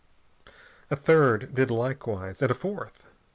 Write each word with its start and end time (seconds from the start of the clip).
A 0.89 0.95
third 0.95 1.53
did 1.53 1.69
likewise, 1.69 2.41
and 2.41 2.49
a 2.49 2.55
fourth. 2.55 3.03